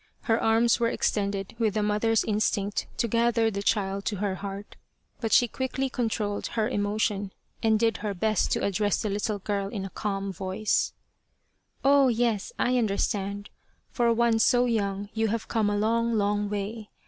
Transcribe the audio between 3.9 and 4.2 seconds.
to